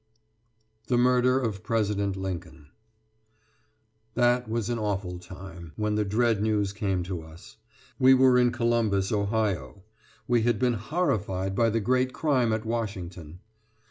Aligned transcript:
THE 0.87 0.97
MURDER 0.97 1.39
OF 1.39 1.61
PRESIDENT 1.61 2.15
LINCOLN 2.15 2.69
That 4.15 4.49
was 4.49 4.67
an 4.67 4.79
awful 4.79 5.19
time, 5.19 5.73
when 5.75 5.93
the 5.93 6.03
dread 6.03 6.41
news 6.41 6.73
came 6.73 7.03
to 7.03 7.21
us. 7.21 7.57
We 7.99 8.15
were 8.15 8.39
in 8.39 8.51
Columbus, 8.51 9.11
Ohio. 9.11 9.83
We 10.27 10.41
had 10.41 10.57
been 10.57 10.73
horrified 10.73 11.53
by 11.53 11.69
the 11.69 11.81
great 11.81 12.13
crime 12.13 12.51
at 12.51 12.65
Washington. 12.65 13.41